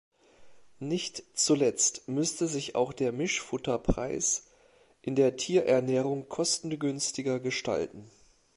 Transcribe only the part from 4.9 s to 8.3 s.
in der Tierernährung kostengünstiger gestalten.